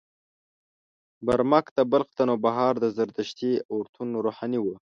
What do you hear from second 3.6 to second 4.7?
اورتون روحاني و.